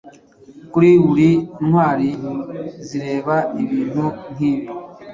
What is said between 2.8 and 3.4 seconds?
zireba